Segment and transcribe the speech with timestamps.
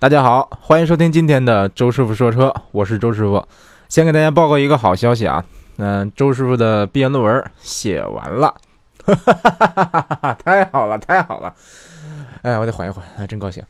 [0.00, 3.46] 大家好，欢迎收听今天的周师傅说车，我是周师傅。
[3.86, 5.44] 先给大家报告一个好消息啊，
[5.76, 8.54] 嗯，周师傅的毕业论文写完了，
[9.04, 10.34] 哈哈哈哈哈哈！
[10.42, 11.54] 太好了，太好了！
[12.40, 13.62] 哎，我得缓一缓，真高兴。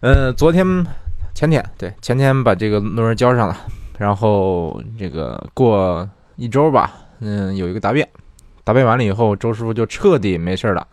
[0.00, 0.86] 嗯，昨天、
[1.32, 3.56] 前天，对，前天把这个论文交上了，
[3.96, 8.06] 然后这个过一周吧，嗯，有一个答辩，
[8.62, 10.86] 答辩完了以后，周师傅就彻底没事了，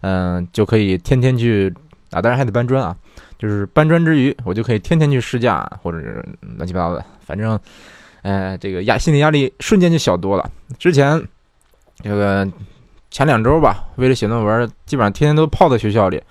[0.00, 1.74] 嗯，就可以天天去
[2.14, 2.96] 啊，当然还得搬砖啊。
[3.36, 6.24] 就是搬砖之余，我就可以天天去试驾，或者是
[6.56, 7.58] 乱七八糟的，反正，
[8.22, 10.50] 呃，这个压心理压力瞬间就小多了。
[10.78, 11.20] 之前
[12.02, 12.48] 这个
[13.10, 16.22] 前两周吧，为了写论文，基本上天天都泡在学校里，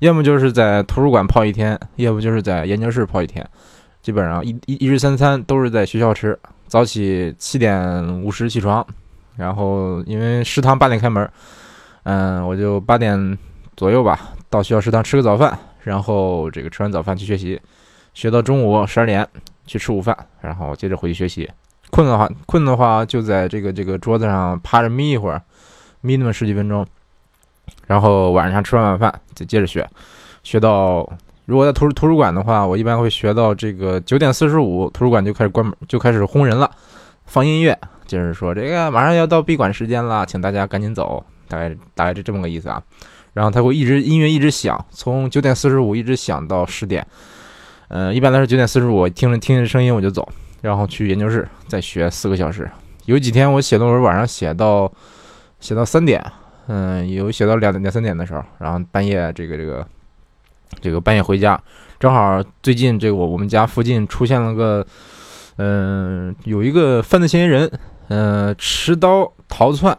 [0.00, 3.46] 要么就是在图书馆泡一天，要不就是在研究室泡一天，
[4.02, 6.36] 基本上一一一日三餐都是在学校吃。
[6.66, 8.84] 早起七点五十起床，
[9.36, 11.30] 然后因为食堂八点开门，
[12.02, 13.38] 嗯，我就八点
[13.76, 15.58] 左右吧到学校食堂吃个早饭。
[15.84, 17.58] 然后这个吃完早饭去学习，
[18.12, 19.26] 学到中午十二点
[19.64, 21.48] 去吃午饭，然后接着回去学习。
[21.90, 25.40] 困的话，困的话就在这个这个桌子上趴着眯一会儿，
[26.02, 26.86] 眯那么十几分钟。
[27.86, 29.88] 然后晚上吃完晚饭再接着学，
[30.42, 31.08] 学到
[31.46, 36.70] 如果在图书图书馆的话，我一般会学到这个九点四十五，图书馆就开始关门，就开始轰人了，
[37.24, 42.82] 放音乐，就是说这个马上要到闭馆时间了，请大家赶紧走，大概大概是这么个意思啊。
[43.32, 47.06] 然后他会一直音乐一直响，从九点四十五一直响到十点。
[47.88, 50.28] 嗯，一般来说九点四十五听着听着声音我就走，
[50.60, 52.70] 然后去研究室再学四个小时。
[53.06, 54.92] 有几天我写论文晚上写到
[55.60, 56.22] 写到三点，
[56.66, 59.86] 嗯，有写到两两三点的时候，然后半夜这个这个
[60.82, 61.58] 这个半夜回家，
[61.98, 64.86] 正好最近这个我我们家附近出现了个
[65.56, 67.70] 嗯有一个犯罪嫌疑人，
[68.08, 69.96] 嗯，持刀逃窜。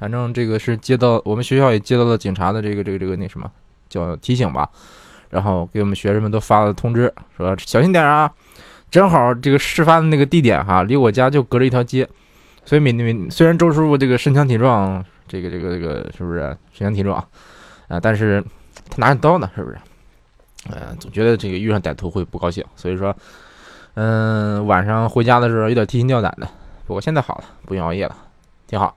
[0.00, 3.48] 反正这个是接到我们学校也接到了警察的这个这个这个那什么
[3.90, 4.68] 叫提醒吧，
[5.28, 8.32] 然后给我们学生们都发了通知，说小心点啊。
[8.90, 12.08] 正好这个事发的那个地点哈，离我家就隔着一条街，
[12.64, 17.22] 所以每每虽然周师傅这个身强体壮，这个这个这个是不是身强体壮
[17.86, 18.00] 啊？
[18.00, 18.42] 但是
[18.88, 19.78] 他拿着刀呢，是不是？
[20.70, 23.14] 嗯，总觉得这个遇上歹徒会不高兴，所以说，
[23.94, 26.48] 嗯，晚上回家的时候有点提心吊胆的。
[26.86, 28.16] 不过现在好了，不用熬夜了，
[28.66, 28.96] 挺好。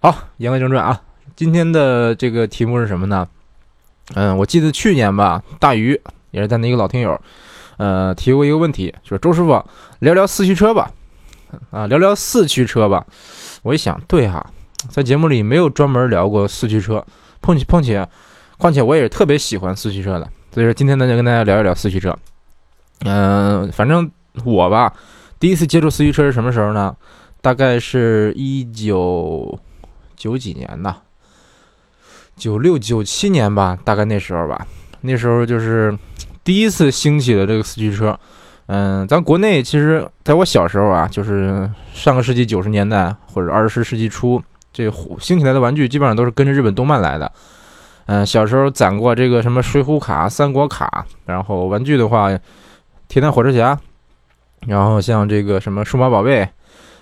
[0.00, 1.00] 好，言归正传啊，
[1.34, 3.26] 今天的这个题目是什么呢？
[4.14, 6.00] 嗯，我记得去年吧，大鱼
[6.30, 7.20] 也是咱的一个老听友，
[7.78, 9.60] 呃，提过一个问题，说周师傅
[9.98, 10.92] 聊聊四驱车吧，
[11.72, 13.04] 啊，聊聊四驱车吧。
[13.62, 14.48] 我一想，对哈，
[14.88, 17.04] 在节目里没有专门聊过四驱车，
[17.40, 18.08] 碰起碰且，
[18.56, 22.16] 况且我也是特别喜欢四驱车的，所以说今天呢就跟大家聊一聊四驱车。
[23.00, 24.08] 嗯，反正
[24.44, 24.94] 我吧，
[25.40, 26.96] 第一次接触四驱车是什么时候呢？
[27.40, 29.58] 大概是一九。
[30.18, 30.94] 九几年的，
[32.36, 34.66] 九六九七年吧，大概那时候吧。
[35.00, 35.96] 那时候就是
[36.42, 38.18] 第一次兴起的这个四驱车。
[38.66, 44.42] 嗯，咱国内其实在我小时候啊，就是上个世纪九十年代或者二十世纪初，
[44.74, 44.90] 这
[45.20, 47.32] 兴起来的玩具基本上都是跟着日本动漫来的。
[48.06, 52.28] 嗯，小时候攒过这个什么水浒卡、三国卡，然后玩具的话，
[53.06, 53.78] 铁胆火车侠，
[54.66, 56.46] 然后像这个什么数码宝贝，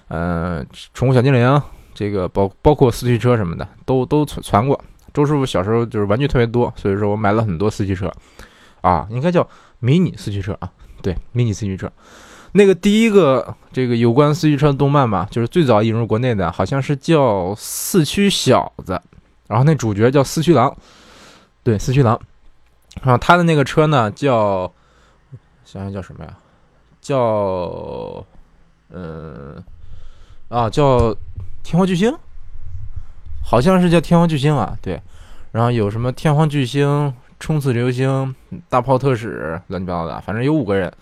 [0.09, 1.63] 嗯，宠物小精灵。
[1.97, 4.79] 这个包包括四驱车什么的都都传传过。
[5.15, 8.13] 周师傅小时候就是玩具特别多，所以说我买了很多四驱车，
[8.83, 9.49] 啊，应该叫
[9.79, 10.71] 迷你四驱车啊，
[11.01, 11.91] 对，迷你四驱车。
[12.53, 17.19] 那个第一个这个有关四驱车的动漫吧，就是最早引入国内的，好像是叫
[17.57, 18.93] 《四驱小子》，
[19.49, 20.77] 然后那主角叫四驱狼，
[21.63, 22.21] 对，四驱狼。
[23.03, 24.71] 然后他的那个车呢叫，
[25.65, 26.37] 想想叫什么呀？
[27.01, 28.23] 叫，
[28.91, 29.65] 嗯，
[30.51, 31.17] 啊，叫。
[31.67, 32.17] 天皇巨星，
[33.43, 35.03] 好像是叫天皇巨星啊，对，
[35.51, 38.33] 然后有什么天皇巨星、冲刺流星、
[38.69, 40.93] 大炮特使，乱七八糟的，反正有五个人。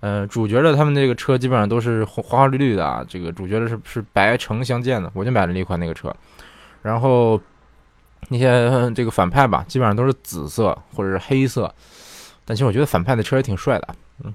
[0.00, 6.10] 嗯，主角的他们那个车基本上都是花花绿绿的啊，这个主角的是是白橙相间的，我就买了那款那个车。
[6.80, 7.38] 然后
[8.30, 11.70] 那些这个反派吧，基本上都是紫色或者是黑色，
[12.46, 13.88] 但其实我觉得反派的车也挺帅的。
[14.24, 14.34] 嗯，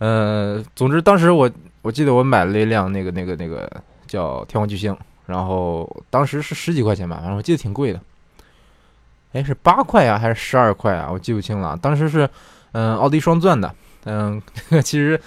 [0.00, 1.48] 呃，总之当时我
[1.80, 3.70] 我记得我买了一辆那个那个那个
[4.08, 4.92] 叫天皇巨星。
[5.26, 8.00] 然后当时是十几块钱吧，反正我记得挺贵的。
[9.32, 11.08] 哎，是八块啊，还是十二块啊？
[11.10, 11.74] 我记不清了。
[11.80, 12.28] 当时是，
[12.72, 13.74] 嗯，奥迪双钻的。
[14.04, 14.42] 嗯，
[14.84, 15.18] 其实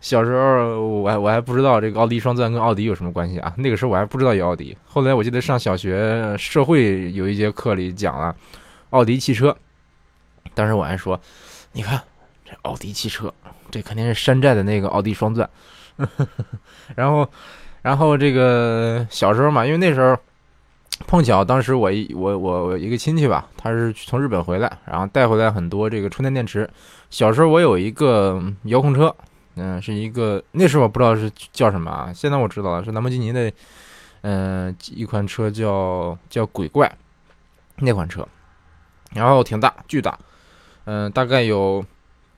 [0.00, 3.52] 小时候我还我还不知道这个奥迪双钻跟奥迪有什么关系啊。
[3.58, 4.74] 那个时候我还不知道有奥迪。
[4.86, 8.34] 后来我记得上小学社会有一节课里讲了
[8.90, 9.54] 奥迪汽车。
[10.54, 11.20] 当时我还说，
[11.72, 12.00] 你看
[12.44, 13.34] 这奥迪汽车，
[13.70, 15.50] 这肯定是山寨的那个奥迪双钻。
[16.96, 17.28] 然后。
[17.82, 20.16] 然后这个小时候嘛，因为那时候
[21.06, 26.68] 碰巧当时我一我我我一个亲戚吧，他是从日本回来，然后带回来很多这个充电电池。
[27.08, 29.14] 小时候我有一个遥控车，
[29.56, 33.50] 嗯，是一个那时候我不知道是叫什么啊，现在我知道了，是兰博基尼的，
[34.20, 36.90] 嗯，一款车叫叫鬼怪
[37.76, 38.28] 那款车，
[39.14, 40.18] 然后挺大，巨大，
[40.84, 41.84] 嗯，大概有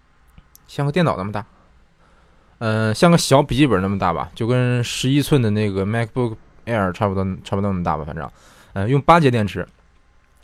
[0.69, 1.45] 像个电脑那么大，
[2.65, 8.31] 嗯，像个小笔记本那么大吧，就跟十一寸的那个 MacBook Air 差不多，差不多那么大吧，反正。
[8.75, 9.67] 嗯，用八节电池，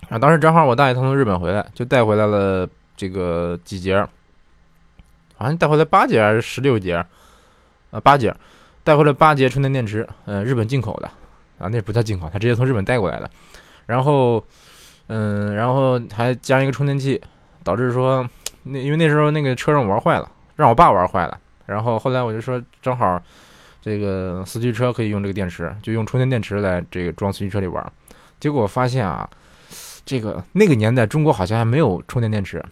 [0.09, 4.01] 啊，当时正好我大爷他从日本回来，就带回来了这个几节，
[5.37, 6.97] 好像带回来八节还是十六节，
[7.93, 8.35] 啊，八节，
[8.83, 11.09] 带回来八节充电电池，嗯，日本进口的，
[11.59, 13.31] 啊，那不叫进口，他直接从日本带过来的，
[13.87, 14.45] 然后，
[15.07, 17.23] 嗯，然后还加一个充电器，
[17.63, 18.29] 导致说
[18.65, 21.39] 那因为那时候那个车让我玩坏了，让我爸玩坏了，
[21.69, 23.23] 然后后来我就说正好
[23.83, 27.93] 这个四驱车可以用这个电池，就用充电电池来这个装四驱车里玩。
[28.41, 29.29] 结果发现啊，
[30.07, 32.65] 这个那个年代中国好像还没有充电电池，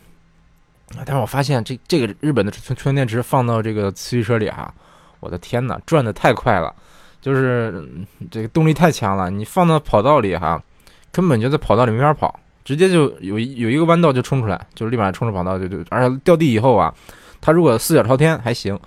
[1.04, 4.72] 但是我发现这这个日本的充充电电池放到这个四驱车里哈，
[5.20, 6.74] 我的天呐，转的太快了，
[7.20, 7.86] 就是
[8.30, 9.28] 这个动力太强了。
[9.28, 10.62] 你放到跑道里哈，
[11.10, 16.94] 根本就在跑道里没法跑，直接就有有一个弯道就冲出来，就立马冲出跑道就就，而且掉地以后啊，
[17.40, 18.78] 它如果四脚朝天还行，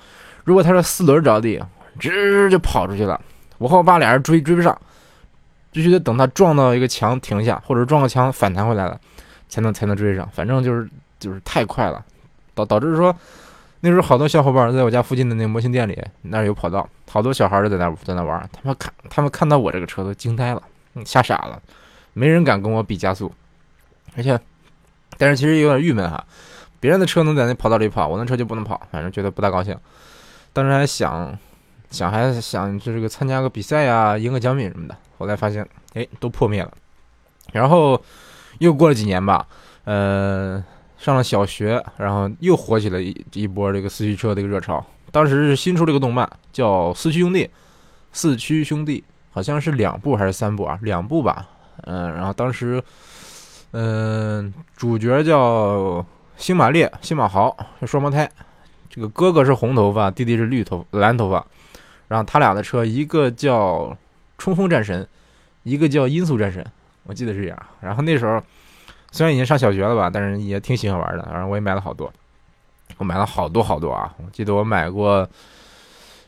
[0.44, 1.62] 如果它是四轮着地，
[2.00, 3.20] 吱就跑出去了。
[3.58, 4.80] 我和我爸俩人追追不上。
[5.72, 9.00] 必须得等它撞到一个墙停下，或者撞个墙反弹回来了，
[9.48, 10.28] 才能才能追上。
[10.34, 12.04] 反正就是就是太快了，
[12.56, 13.16] 导导致说
[13.82, 18.50] 那时候好多小伙伴在我家附近的那模型店里，那儿有跑道，好多小孩都在那在那玩。
[18.52, 20.64] 他们看他们看到我这个车都惊呆了，
[21.06, 21.62] 吓傻了，
[22.14, 23.32] 没人敢跟我比加速。
[24.18, 24.40] 而且，
[25.20, 26.26] 但是其实有点郁闷哈，
[26.80, 29.78] 别人的车能在那跑道里跑，我那车就不能跑，反正觉得不大高兴。
[30.54, 31.38] 当时还想
[31.90, 34.96] 想还想就这个参加个比赛呀，赢个奖品什么的。
[35.18, 36.72] 后来发现，哎，都破灭了。
[37.52, 38.02] 然后
[38.60, 39.46] 又过了几年吧，
[39.84, 40.64] 呃，
[40.98, 44.84] 上了小学，然后又火起了一一波这个四驱车的一个热潮。
[45.12, 47.46] 当时是新出了一个动漫，叫《四驱兄弟》，
[48.12, 50.78] 四驱兄弟好像是两部还是三部啊？
[50.84, 51.48] 两部吧。
[51.84, 52.84] 嗯，然后当时，
[53.72, 56.06] 嗯，主角叫
[56.40, 58.28] 星马烈、星马豪，是双胞胎。
[58.90, 61.46] 这个哥哥是红头发，弟弟是绿头蓝头发。
[62.08, 63.96] 然后他俩的车，一个叫。
[64.42, 65.06] 冲锋战神，
[65.64, 66.66] 一个叫音速战神，
[67.04, 67.66] 我记得是这样。
[67.82, 68.42] 然后那时候
[69.12, 71.28] 虽然已经上小学了吧，但是也挺喜欢玩的。
[71.30, 72.10] 然后我也买了好多，
[72.98, 74.16] 我买了好多好多啊！
[74.24, 75.28] 我记得我买过，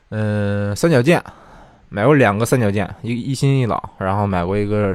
[0.09, 1.23] 嗯，三角剑，
[1.87, 3.81] 买过两个三角剑，一一新一老。
[3.97, 4.93] 然后买过一个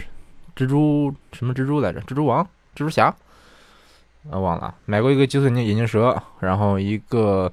[0.54, 2.02] 蜘蛛什么蜘蛛来着？
[2.02, 3.16] 蜘蛛王、蜘蛛侠，
[4.30, 4.74] 啊忘了。
[4.84, 7.52] 买过一个极速眼镜蛇，然后一个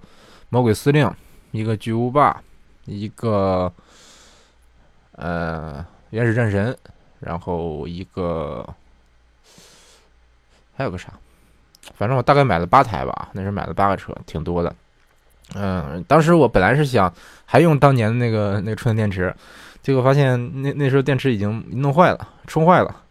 [0.50, 1.10] 魔鬼司令，
[1.52, 2.42] 一个巨无霸，
[2.86, 3.72] 一个。
[5.16, 6.76] 呃，原始战神，
[7.20, 8.68] 然后一个
[10.76, 11.14] 还有个啥，
[11.94, 14.76] 反正我大概买了八台吧，那时候买了八个车，挺多的。
[15.54, 17.14] 嗯，当时我本来是想
[17.46, 19.32] 还用当年的那个那个充电电池，
[19.84, 23.04] 结果发现那那时候电池已经弄坏了，充坏了，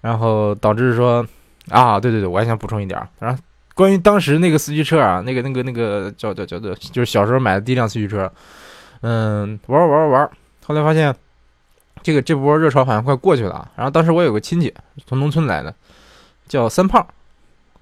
[0.00, 1.22] 然后导致说
[1.70, 3.42] 啊，对对对，我还想补充一点，然后
[3.74, 8.30] 关于当时那个四驱车啊，那个那个那个叫叫叫做，就是小时候买的第一辆四驱车，
[9.00, 10.30] 嗯，玩玩玩玩，
[10.66, 11.14] 后来发现。
[12.02, 14.72] 这个这波热潮好像快过去了，然后当时我有个亲戚
[15.06, 15.74] 从农村来的，
[16.46, 17.04] 叫三胖，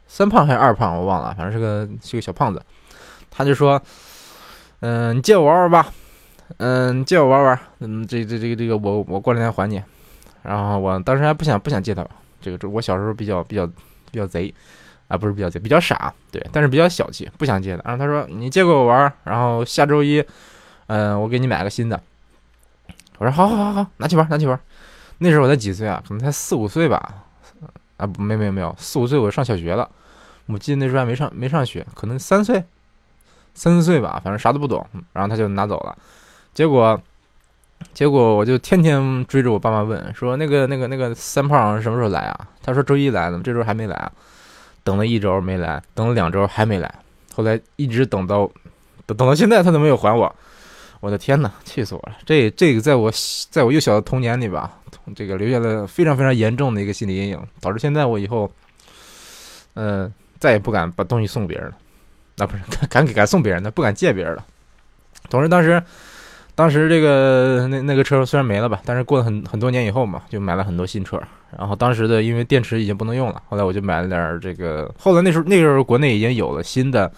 [0.06, 2.62] 三胖还是二胖我忘了，反正是个是个小胖子，
[3.30, 3.78] 他就说，
[4.80, 5.92] 嗯，你借我玩玩吧，
[6.56, 9.82] 嗯，借我玩玩，嗯，这这这个这个我我过两天还你，
[10.42, 12.06] 然后我当时还不想不想借他，
[12.44, 14.52] 这个这我小时候比较比较比较贼，
[15.08, 20.22] 啊不是比较贼，比较傻，对，但是比较小气，不想借的，然后他说你借给我玩，然后下周一，
[20.88, 21.98] 嗯，我给你买个新的。
[23.16, 24.60] 我说好，好，好，好，拿去玩，拿去玩。
[25.18, 26.02] 那时候我才几岁啊？
[26.06, 27.24] 可能才四五岁吧。
[27.96, 29.88] 啊，没，没有，没有，四五岁我上小学了。
[30.46, 32.62] 我记得那时候还没上，没上学，可能三岁，
[33.54, 34.84] 三四岁吧，反正啥都不懂。
[35.12, 35.96] 然后他就拿走了。
[36.52, 37.00] 结果，
[37.92, 42.48] 结果我就天天追着我爸妈问，说那个，那个，那个三胖什么时候来啊？
[42.62, 44.10] 他说周一来的，这周还没来啊。
[44.82, 46.92] 等了一周没来，等了两周还没来，
[47.34, 48.50] 后来一直等到，
[49.06, 50.34] 等等到现在他都没有还我。
[51.00, 52.16] 我的天哪，气死我了！
[52.24, 53.12] 这这个在我
[53.50, 54.78] 在我幼小的童年里吧，
[55.14, 58.50] 这个留下了非常非常严重的一个心理阴影，导致现在我以后，
[59.74, 61.76] 嗯，再也不敢把东西送别人了。
[62.36, 64.44] 那不是 敢给敢送别人的，不敢借别人了。
[65.28, 65.82] 同时，当时
[66.54, 71.20] 当时这个那那个车虽然没了吧，但是过了很很多年以后嘛，就买了很多新车。
[71.58, 74.92] 然后当时的因为电池已经不能用了，后来我就买了点这个。
[74.98, 77.10] 后来那时候那时候国内已经有了新的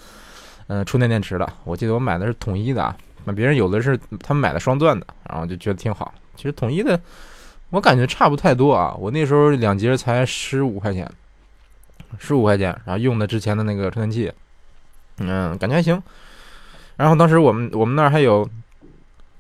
[0.69, 2.97] 嗯充电电池了，我记得我买的是统一的啊。
[3.25, 6.15] 那别人有的是他们买的双钻的，然后就觉得挺好。
[6.37, 6.99] 其实统一的，
[7.71, 8.95] 我感觉差不太多啊。
[8.99, 11.11] 我那时候两节才十五块钱，
[12.19, 14.33] 十五块钱，然后用的之前的那个充电器，
[15.19, 16.01] 嗯，感觉还行。
[16.97, 18.49] 然后当时我们我们那儿还有，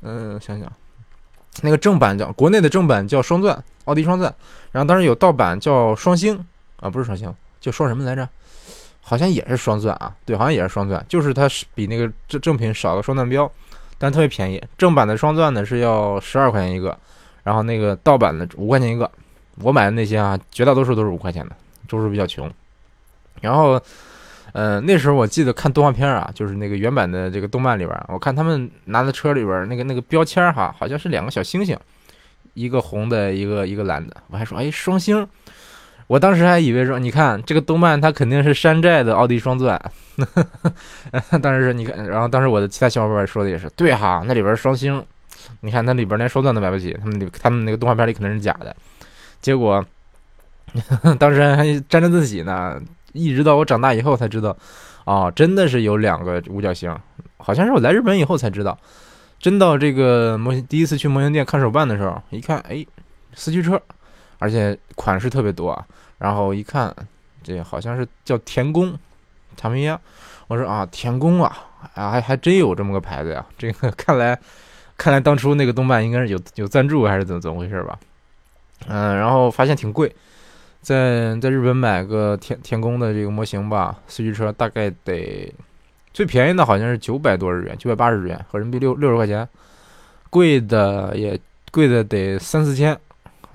[0.06, 0.72] 嗯，想想，
[1.62, 4.32] 那个正版叫国内的正版叫双钻，奥迪双钻。
[4.70, 6.38] 然后当时有盗版叫双星
[6.76, 8.28] 啊，不是双星，叫双什么来着？
[9.00, 13.50] 好像也是双钻啊，对，好像也是双钻，就是它是比那个正正品少个双钻标，
[13.98, 14.62] 但特别便宜。
[14.78, 16.96] 正版的双钻呢是要十二块钱一个，
[17.42, 19.10] 然后那个盗版的五块钱一个。
[19.62, 21.56] 我买的那些啊，绝大多数都是五块钱的，
[21.88, 22.52] 就是比较穷。
[23.40, 23.80] 然后，
[24.56, 31.78] 呃，那时候我记得看动画片啊，就是那个原版的这个动漫里边，我看他们拿在车里边那个那个标签哈，好像是两个小星星，
[32.54, 34.16] 一个红的，一个一个蓝的。
[34.28, 35.28] 我还说，哎，双星。
[36.06, 39.78] 我当时还以为说，你看这个动漫，它肯定是山寨的奥迪双钻。
[41.42, 45.04] 当时你看，然后当时我的其他小伙伴说的也是，对哈，那里边双星，
[45.60, 48.74] 你看那里边连双钻都买不起，他们他们那个动画片里肯定是假的。
[49.42, 49.84] 结果
[51.20, 52.80] 当时还沾着自喜呢，
[53.16, 54.56] 一直到我长大以后才知道，
[55.04, 56.96] 啊，真的是有两个五角星，
[57.38, 58.78] 好像是我来日本以后才知道。
[59.38, 62.84] 真到这个模型第一次去模型店看手办的时候，一看，哎，
[63.34, 63.80] 四驱车。
[64.38, 65.82] 而且款式特别多啊，
[66.18, 66.94] 然后一看，
[67.42, 68.94] 这好像是叫田宫，
[69.56, 69.98] 他们呀，
[70.46, 71.56] 我说啊，田宫啊，
[71.94, 74.38] 啊还还真有这么个牌子呀，这个看来，
[74.98, 77.98] 看来当初那个动漫应该是有有赞助还是怎么怎么回事吧？
[78.88, 80.14] 嗯，然后发现挺贵，
[80.86, 85.52] 在在日本买个天天宫的这个模型吧，四驱车大概得
[86.12, 89.48] 最便宜的好像是九百多日元，九百八十日元，合人民币六六十块钱，
[90.30, 91.36] 贵的也
[91.72, 92.96] 贵的得三四千。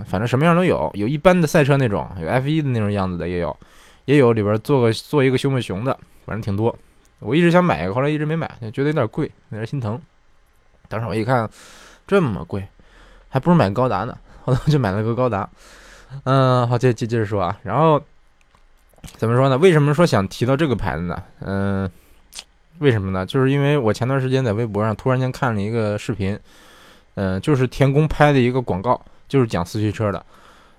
[0.06, 3.56] 反正什么样都有，有一般的赛车那种，有 F 一的那种样子的也有，
[4.04, 6.78] 也有里边做个做一个熊本熊的，反正挺多。
[7.20, 9.98] 我一直想买一个，后来一直没买，就觉得有点贵，有点心疼。
[10.90, 11.50] 当时我一看
[12.06, 12.68] 这么贵，
[13.30, 15.50] 还不如买高达呢，后来就买了个高达。
[16.24, 18.02] 嗯，好，接接接着说啊，然后
[19.18, 19.58] 怎么说呢？
[19.58, 21.24] 为什么说想提到这个牌子呢？
[21.40, 21.90] 嗯，
[22.80, 23.26] 为什么呢？
[23.26, 26.40] 就是因为我前段时间在微博上突然间看了一个视频，
[27.16, 29.00] 嗯，就是田宫拍的一个广告。
[29.32, 30.26] 就是讲四驱车的，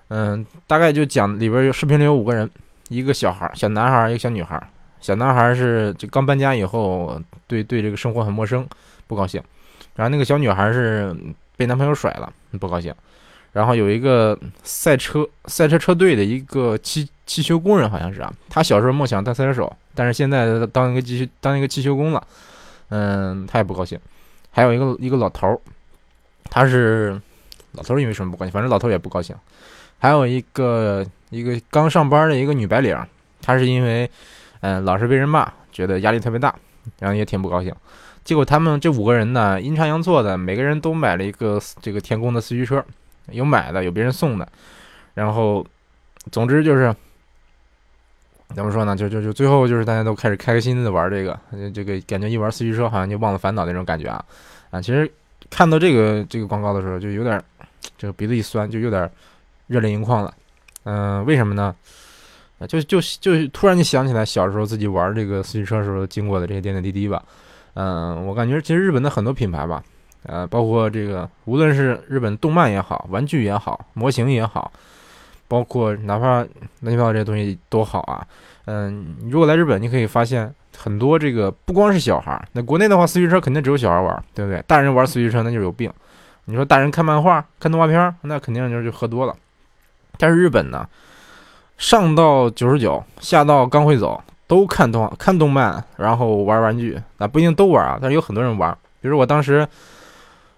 [0.09, 2.47] 嗯，大概就讲里边有视频里有五个人，
[2.89, 4.61] 一个小孩，小男孩，一个小女孩。
[5.01, 8.63] 小男孩是就刚搬家以后，对对这个生活很陌生，
[9.07, 9.41] 不高兴。
[9.95, 11.15] 然后那个小女孩是
[11.57, 12.93] 被男朋友甩了，不高兴。
[13.53, 22.27] 然后有一个赛车赛车车队的一个汽汽修工人，好像是啊，他小时候梦想当赛车手，但是现在当一个汽修当一个汽修工了，
[22.89, 23.97] 嗯，他也不高兴。
[24.51, 25.61] 还有一个一个老头，
[26.49, 27.21] 他是。
[27.75, 28.51] 老头因为什么不高兴？
[28.51, 29.35] 反正老头也不高兴。
[29.97, 32.95] 还有一个一个刚上班的一个女白领，
[33.41, 34.07] 她是因为，
[34.61, 36.53] 嗯，老是被人骂，觉得压力特别大，
[36.99, 37.73] 然后也挺不高兴。
[38.23, 42.85] 结果他们这五个人呢，阴差阳错的，每个人都买了一个这个天宫的四驱车，
[43.31, 44.47] 有买的，有别人送的。
[45.13, 45.65] 然后，
[46.31, 46.95] 总之就是
[48.55, 48.95] 怎么说呢？
[48.95, 51.39] 就就就最后就是大家都开始开开心心的玩这个，
[51.73, 54.23] 这个感觉一玩四驱车好像就忘了烦恼那种感觉啊
[54.71, 54.81] 啊！
[54.81, 55.11] 其实
[55.49, 57.41] 看到这个这个广告的时候，就有点。
[57.97, 59.09] 这个鼻子一酸，就有点
[59.67, 60.33] 热泪盈眶了。
[60.83, 61.73] 嗯，为什么呢？
[62.67, 67.23] 就就就突然就想起来小时候自己玩这个四驱车时候经过的这些点点滴滴吧。
[67.75, 69.83] 嗯，我感觉其实日本的很多品牌吧，
[70.25, 74.71] 呃，包括这个，无论是日本动漫也好，玩具也好，模型也好，
[75.47, 76.45] 包括哪怕
[76.81, 78.25] 乱七八糟这些东西都好啊。
[78.65, 84.63] 嗯，如果来日本，你可以发现很多这个不光是小孩儿，那国内的话，四驱车肯定只有小孩玩，对不对？
[84.65, 85.91] 大人玩四驱车那就是有病。
[86.45, 89.35] 你说大人看漫画、看动画片，那肯定就是就喝多了。
[90.17, 90.87] 但是日本呢，
[91.77, 98.77] 上到九十九，下到刚会走，都看动画看动漫，然后玩玩具啊，不一定都玩啊，但是有很多人玩。
[99.01, 99.67] 比如我当时，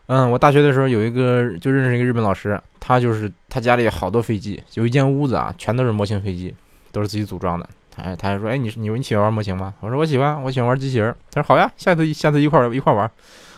[0.08, 6.54] 嗯，我大学的时候有一个就认识一个日本老师，他就是他家里好多飞机，有一间屋子啊，全都是模型飞机，
[6.92, 7.68] 都是自己组装的。
[7.96, 9.74] 哎，他还说，哎，你你你喜欢玩模型吗？
[9.80, 11.16] 我说我喜欢，我喜欢玩机器人。
[11.32, 13.10] 他说好呀，下次下次一块一块玩。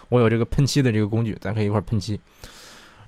[0.09, 2.17] 我有这个喷漆的这个工具，咱可以一块喷漆，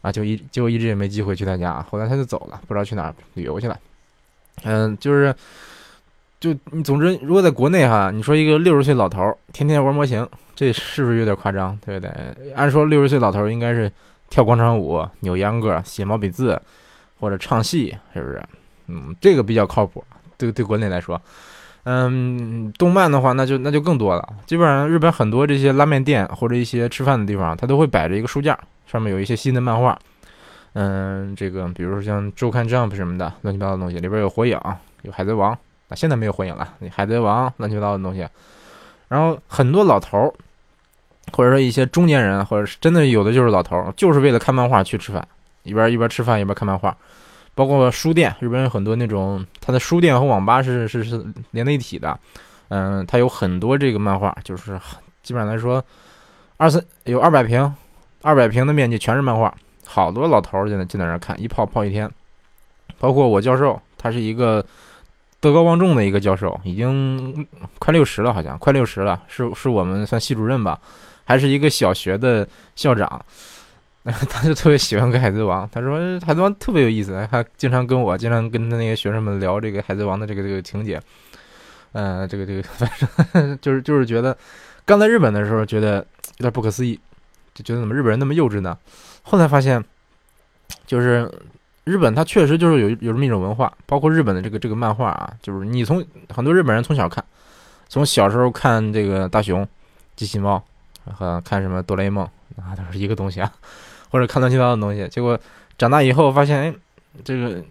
[0.02, 3.80] 啊，就一结果一直也没机会去他家，后来他就走了，不知道去哪儿旅游去了。
[4.64, 5.34] 嗯，就是，
[6.40, 11.78] 就你总之，如果在国内哈，你说一个六十岁老头天天玩模型，这是不是有点夸张？
[11.86, 12.54] 对不对？
[12.54, 13.92] 按说六十岁老头应该是
[14.30, 16.60] 跳广场舞、扭秧歌、写毛笔字
[17.20, 18.42] 或者唱戏，是不是？
[18.88, 20.04] 嗯，这个比较靠谱，
[20.38, 21.22] 对对国内来说。
[21.84, 24.28] 嗯，动漫的话，那就那就更多了。
[24.46, 29.98] 基本上日本很多这些拉面店或者一些吃饭的地方，它都会摆着一个书架，上面有一些新的漫画。
[30.74, 34.58] 嗯，这个比如说像周刊 Jump 什么的乱七八糟的东西，里边有火影，
[35.02, 35.58] 有海贼王。
[35.90, 38.26] 啊，现在没有火影了，你海贼王乱七八糟的东西。
[39.10, 40.34] 然后很多老头儿，
[41.34, 45.28] 或者说一些中年人，或者是真的有的就是老头儿，就是为了看漫画去吃饭。
[45.64, 46.96] 一边一边吃饭一边看漫画。
[47.56, 52.18] 包括书店，日本有很多那种，它的书店和网吧是是是连在一起的。
[52.70, 54.80] 嗯，它有很多这个漫画，就是
[55.24, 55.84] 基本上来说，
[56.56, 57.76] 二三有二百平，
[58.22, 59.54] 二百平的面积全是漫画，
[59.86, 62.10] 好多老头儿就在就在那看，一泡泡一天。
[63.00, 64.66] 包括我教授，他是一个
[65.40, 67.48] 德高望重的一个教授，已经
[67.80, 70.80] 快六十了，好像快六十了，是是我们算系主任吧，
[71.24, 73.26] 还是一个小学的校长。
[74.30, 81.00] 他就特别喜欢看《海贼王》，他说《海贼王》特别有意思，他经常跟我，经常跟他那些学生们聊这个《海贼王》的这个这个情节。
[81.92, 82.90] 嗯，这个这个， 反
[83.34, 84.36] 正就是就是觉得，
[84.86, 85.98] 刚在日本的时候觉得
[86.38, 87.00] 有点不可思议，
[87.54, 88.76] 就觉得怎么日本人那么幼稚呢？
[89.24, 89.84] 后来发现，
[90.88, 91.30] 就是
[91.90, 97.24] 日本它确实就是有有这么一种文化，包括日本的这个这个漫画啊，就是你从很多日本人从小看，
[97.88, 99.68] 从小时候看这个大雄、
[100.16, 100.64] 机器猫
[101.06, 102.24] 和看什么哆啦 A 梦
[102.58, 103.52] 啊，都是一个东西啊，
[104.12, 105.40] 或者看乱七八糟的东西，结果
[105.78, 106.74] 长大以后发现，哎，
[107.24, 107.64] 这个。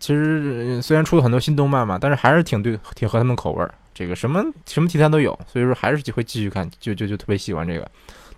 [0.00, 3.72] 其实虽然出了很多新动漫嘛，但是还是挺对，挺合他们口味儿。
[3.92, 7.88] 这个什么什么题材都有，所以说还是会继续看，就就就特别喜欢这个。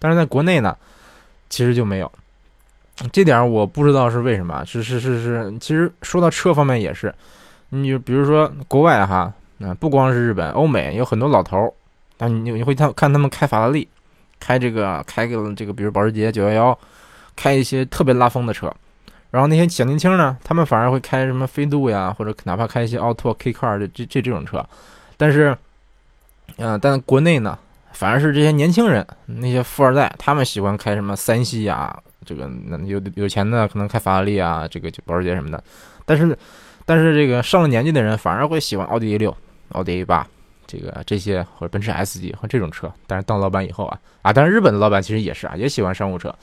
[0.01, 0.77] 但是在国内呢，
[1.49, 2.13] 其实就没有。
[3.13, 4.65] 这点我不知道是为什么。
[4.65, 7.15] 是是是是，其实说到车方面也是，
[7.71, 11.73] 你就比如说国外哈，那不光是日本，欧美有很多老头儿，
[12.17, 13.89] 但你你会看看他们开法拉利，
[14.39, 16.77] 开这个开个这个，比如保时捷911，
[17.35, 18.73] 开一些特别拉风的车。
[19.31, 24.65] 然后那些小年轻呢，他们反而会开什么飞度呀，或者哪怕开一些奥拓 K Car 这这这种车，
[25.17, 25.59] 但是，
[26.59, 27.59] 嗯，但国内呢，
[27.93, 32.51] 反而是这些年轻人，那些富二代，他们喜欢开什么三系呀，这个
[32.85, 35.63] 有有钱的可能开法拉利啊，这个就保时捷什么的，
[36.05, 36.37] 但是，
[36.85, 39.37] 但是这个上了年纪的人反而会喜欢奥迪 A 六、
[39.71, 40.27] 奥迪 A 八，
[40.67, 42.93] 这个这些或者奔驰 S 级和这种车。
[43.07, 46.35] 但是当老板以后啊，啊，但是日本的老板其实也是啊，也喜欢商务车。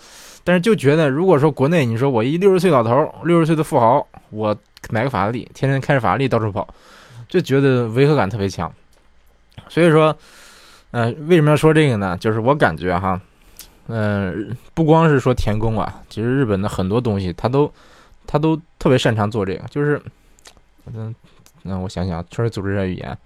[0.43, 4.55] 但是就觉得，如果说国内你说我一六十岁老头，六十岁的富豪，我
[4.89, 6.67] 买个法拉利，天天开着法拉利到处跑，
[7.27, 8.71] 就觉得违和感特别强。
[9.69, 10.17] 所以说，
[10.89, 12.17] 呃，为什么要说这个呢？
[12.17, 13.21] 就是我感觉哈，
[13.91, 17.71] 嗯，不光是说田宫啊，其实日本的很多东西，他都
[18.25, 19.67] 他都特别擅长做这个。
[19.69, 20.01] 就是，
[20.93, 21.13] 嗯，
[21.63, 23.17] 那我想想，确实组织下语言。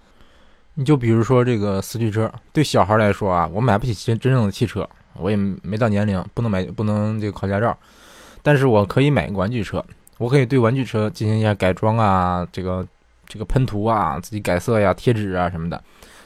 [0.74, 4.88] 你就比如说这个四驱车，对小孩来说啊，我买不起真真正的汽车。
[5.18, 7.78] 我也没到年龄，不能买，不能这个考驾照，
[8.44, 9.82] 但是我可以买个玩具车，
[10.18, 12.86] 我可以对玩具车进行一下改装啊，这个
[13.26, 15.82] 这个喷涂啊，自己改色呀、贴纸啊什么的，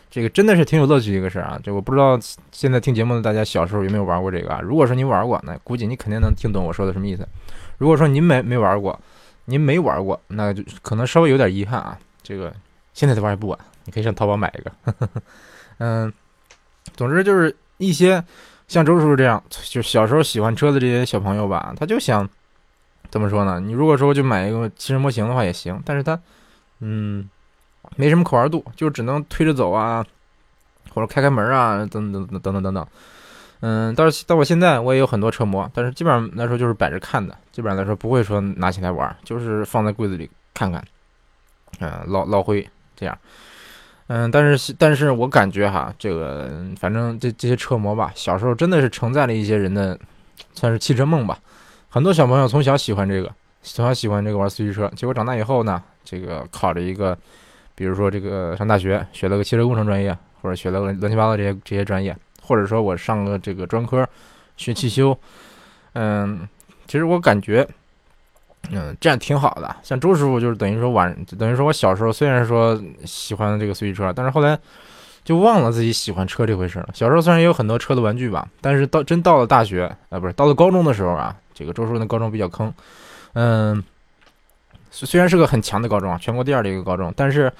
[0.09, 1.59] 这个真的是挺有乐趣一个事儿啊。
[1.63, 2.19] 这我不知道
[2.51, 4.59] 现在听节目的大家小时候有没有玩过这个啊？
[4.61, 7.27] 如果说您玩过，那估计你肯定能听懂我说的什么意思。
[7.77, 8.99] 如果说您没没玩过，
[9.45, 11.97] 您没玩过，那就可能稍微有点遗憾啊。
[12.23, 12.53] 这个
[12.93, 14.71] 现在的玩也不晚，你可以上淘宝买一个。
[15.79, 16.11] 嗯，
[16.95, 18.23] 总之就是一些。
[18.67, 22.29] 像周叔叔这样，就小时候喜欢车的这些小朋友吧，他就想
[23.09, 23.59] 怎么说呢？
[23.59, 26.19] 你如果说就买一个汽车模型的话也行，但是他，
[26.79, 27.27] 嗯，
[27.95, 30.05] 没什么可玩度，就只能推着走啊，
[30.93, 32.87] 或者开开门啊，等等等等等等等。
[33.61, 40.81] 嗯，到到我现在我也有很多车模，但是基本上来说就是摆着看的，基本上来说不会说拿起来玩，就是放在柜子里看看，
[41.79, 42.65] 嗯，捞捞灰
[42.95, 43.17] 这样。
[44.07, 49.99] 嗯，但是但是我感觉哈，这个反正这这些车模吧，小时候真的是承载了一些人的，
[50.53, 51.37] 算是汽车梦吧。
[51.89, 57.17] 很多小朋友从小喜欢这个，从小喜欢这个玩四驱车，结果长大以后呢，这个考了一个，
[57.79, 62.13] 比如说这个上大学学了个汽车工程专业，或者学了个乱七八糟这些这些专业，
[62.43, 64.05] 或者说我上个这个专科
[64.57, 65.17] 学汽修，
[65.93, 66.45] 嗯，
[66.85, 67.65] 其实我感觉。
[68.71, 69.73] 嗯，这样挺好的。
[69.81, 74.59] 像周师傅就是等于说晚，等于说我小时候虽然说喜欢这个随机车，但是后来
[75.23, 76.89] 就忘了自己喜欢车这回事了。
[76.93, 82.71] 小时候虽然也有很多车的玩具吧，但是到真到了大学啊，不是到了高中的时候啊，这个周师傅的高中比较坑。
[83.31, 83.81] 嗯，
[84.91, 87.51] 虽然是个很强的高中啊，全国第二的一个高中，但是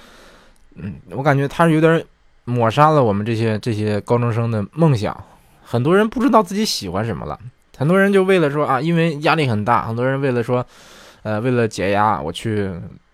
[0.76, 2.04] 嗯，我感觉他是有点
[2.46, 5.16] 抹杀了我们这些这些高中生的梦想。
[5.64, 7.40] 很多人不知道自己喜欢什么了，
[7.78, 10.66] 很多人就为了说啊，因为压力很大，很多人为了说。
[11.22, 12.72] 呃，为了解压，我去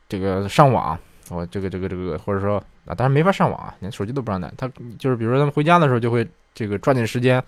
[0.08, 0.95] 这个上网，
[1.32, 4.49] 我这个这个这个，或者说啊，当然没法上网啊，连手机都不让带。
[4.56, 7.43] 他就是比如说他们回家的时候，就会这个抓紧时间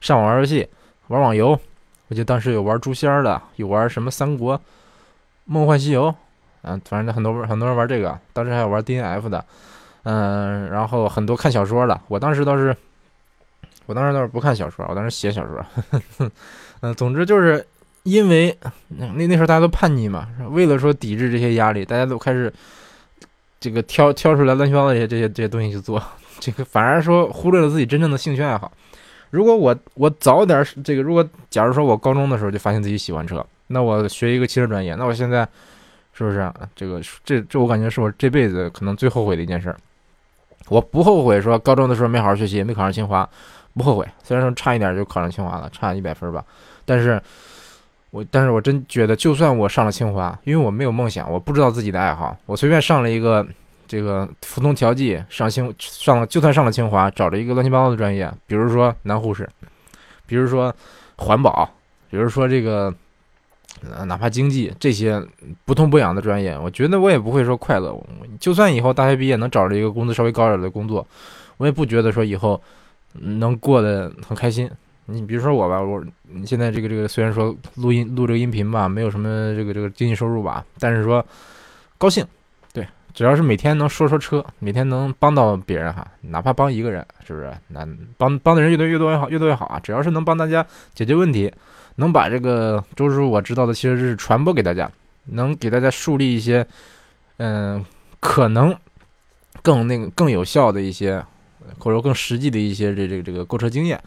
[0.00, 0.66] 上网玩游戏，
[1.06, 1.50] 玩网游。
[2.08, 4.60] 我记得当时有玩诛仙的，有玩什么三国、
[5.44, 6.14] 梦幻西游，
[6.62, 8.18] 嗯，反正很多很多人玩这个。
[8.32, 9.44] 当时还有玩 DNF 的，
[10.04, 12.00] 嗯，然后很多看小说的。
[12.08, 12.76] 我当时倒是，
[13.86, 15.64] 我当时倒是不看小说，我当时写小说。
[16.80, 17.66] 嗯，总之就是。
[18.04, 22.52] 因为那那时候大家都叛逆嘛，为了说抵制这些压力，大家都开始
[23.60, 26.02] 这个挑挑出来乱七八糟这些这些这些东西去做，
[26.40, 28.72] 这个反而说忽略了自己真正的兴趣爱好。
[29.30, 35.48] 如果我我早点这个，如果假如说我高中的时候就发现自己喜欢车，那我学一个汽车专业，那我现在
[36.12, 39.74] 是不是这个这这我感觉是我这辈子可能最后悔的一件事。
[40.68, 43.28] 我不后悔说高中的时候没好好学习，没考上清华，
[43.74, 44.06] 不后悔。
[44.22, 46.44] 虽然说差一点就考上清华了，差一百分吧，
[46.84, 47.20] 但是
[48.10, 53.44] 我但是我真觉得，就算我上了清华，因为我没有梦想，我不知道自己的爱好，我随便上了一个
[53.88, 59.48] 这个服从调剂上清上了，就算上了清华，找了一个乱七八糟的专业，比如说男护士，
[60.26, 60.72] 比如说
[61.16, 61.68] 环保，
[62.08, 62.94] 比如说这个。
[64.06, 65.22] 哪怕经济这些
[65.64, 67.94] 不痛不痒的专业，我觉得我也不会说快乐。
[68.38, 71.06] 就算以后大学毕业能找着一个工资稍微高点的工作，
[71.56, 72.60] 我也不觉得说以后
[73.14, 74.70] 能过得很开心。
[75.06, 76.02] 你比如说我吧，我
[76.46, 81.24] 现在这个这个虽然说录音录这个音频吧，没有什么这个这个经济收入吧，但是说
[81.98, 82.24] 高兴。
[83.14, 87.52] 只要是每天能说说车，每天能帮到别人哈，哪怕帮一个人，是不是？
[87.68, 89.78] 那帮帮的人越多越多越好，越多越好啊！
[89.80, 91.52] 只要是能帮大家解决问题。
[91.96, 94.90] 能把这个周师傅我知道的汽车知识传播给大家，
[95.26, 96.66] 能给大家树立一些，
[97.36, 97.84] 嗯，
[98.18, 98.74] 可能
[99.60, 101.22] 更那个更有效的一些，
[101.78, 104.02] 或者说更实际的一些这这个这个购车经验，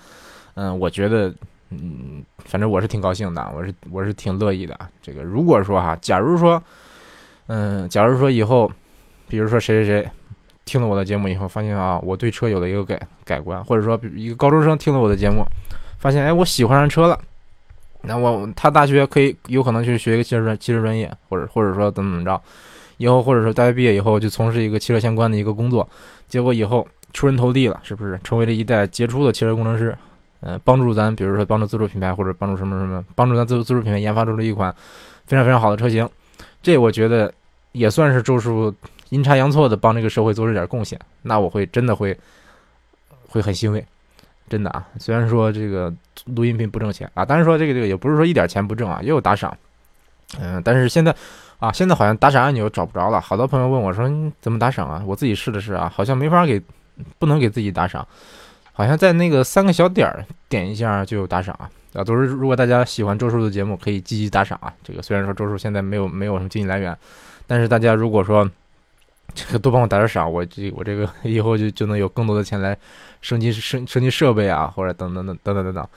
[0.56, 1.32] 嗯，我觉得，
[1.70, 4.76] 嗯，反正我是挺高兴的，我是我是挺乐意的。
[5.00, 6.62] 这个如果说哈，假如说，
[7.46, 8.72] 嗯，假如说以后，
[9.28, 10.10] 比如说谁谁谁
[10.66, 15.44] 听了我的节目以后，发现啊，我对车有了一个改改观，或者说一个高中生听了我的节目，
[16.00, 17.20] 发现哎，我喜欢上车了。
[18.02, 22.42] 那我他大学可以有可能去学一个汽车专汽车专业，或者或者说怎么怎么着，
[22.98, 25.88] 以后或者说大学毕业以后就从事一个汽车相关的一个工作，
[26.28, 29.98] 结果以后出人头地了，是不是成为了一代杰出的汽车工程师？
[30.42, 34.72] 呃，帮助咱比如说帮助自主品牌或者帮助什么什么，帮助咱自主自主品牌研发出了一款
[35.26, 36.08] 非常非常好的车型，
[36.62, 37.34] 这我觉得
[37.72, 38.72] 也算是周师傅
[39.15, 42.17] 阴差阳错的帮这个社会做出点贡献，那我会真的会
[43.30, 43.84] 会很欣慰。
[44.49, 45.91] 真的啊，虽然说这个
[46.25, 49.58] 录音频不挣钱啊，但是说这个这个也不是说一点钱不挣啊，也有打赏，
[50.39, 51.15] 嗯，但是现在
[51.58, 53.19] 啊，现在好像打赏按钮找不着了。
[53.21, 54.08] 好多朋友问我说
[54.41, 55.01] 怎么打赏啊？
[55.08, 56.62] 我自己试了试啊，好像没法给，
[57.17, 58.06] 不能给自己打赏，
[58.73, 61.65] 好像在那个三个小点儿点一下就有打赏啊。
[61.93, 64.71] 啊，都是如果大家喜欢周叔的节目，可以积极打赏啊。
[64.84, 66.95] 这个虽然说周叔现在没有没有什么经济来源，
[67.47, 68.47] 但是大家如果说。
[69.36, 72.76] 这 个多帮我打点赏，我这我这个以后就就能有更多的钱来
[73.21, 75.88] 升级升升级设备啊，或者等等等等等等等。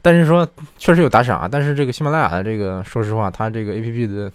[0.00, 4.30] 但是说确实有打赏啊，但是这个喜马拉雅的这个，说实话，它这个 A P P 的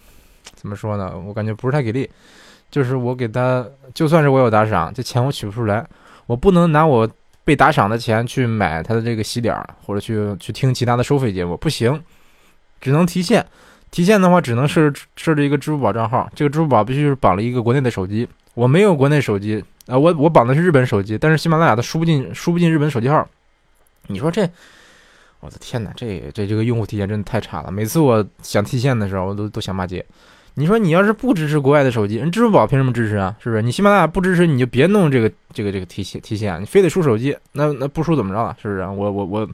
[0.53, 1.17] 怎么说呢？
[1.25, 2.09] 我感觉不是太给力。
[2.69, 5.85] 就是我给他，就算是我有打赏，这钱我取不出来，
[6.25, 7.07] 我不能拿我
[7.43, 12.03] 被打赏的钱去买他的这个洗点，或者去去听其他的收费节目，不行，
[12.81, 13.45] 只能提现。
[13.93, 18.27] 提现的话，只能设设置一个支付宝账号，这个支付宝必须是绑了一个国内的手机。
[18.55, 23.27] 我没有国内手机啊，我我绑的是日本手机，但是喜马拉雅它输不进输不进日本手机号。
[24.07, 24.49] 你说这，
[25.41, 27.69] 我的天哪，这这这个用户体验真的太差了。
[27.71, 30.03] 每次我想提现的时候，我都都想骂街。
[30.55, 33.35] 你说你要是不支持国外的手机，人支付宝凭什么支持啊？
[33.39, 33.61] 是不是？
[33.61, 38.57] 你喜马拉雅不支持，你就别弄这个这个这个提现提现，你非得输手机，那那不输怎么着啊？
[38.59, 38.81] 是不是？
[38.81, 39.47] 我我我。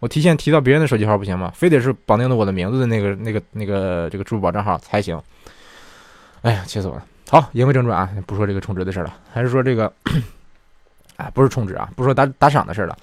[0.00, 1.52] 我提现提到别人的手机号不行吗？
[1.54, 5.20] 非得是绑定的我的名字的那个、那个、那个这个支付宝账号才行。
[6.42, 7.04] 哎呀，气死我了！
[7.28, 9.92] 好，言归正传啊，不说这个充值的事了，还是说这个，
[11.16, 12.96] 哎，不是充值啊，不说打打赏的事了。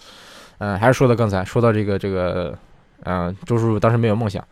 [0.57, 2.57] 嗯，还是说到刚才说到这个这个，
[3.03, 4.43] 嗯，周叔叔当时没有梦想。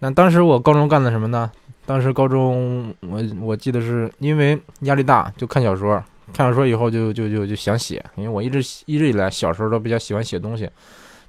[0.00, 1.48] 那当时我高中干的什么呢？
[1.86, 6.02] 当时高中我我记得是因为压力大，就看小说，
[6.34, 10.68] 看小说以后就就就就想写，因为我一直一直以来小时候都比较喜欢写东西。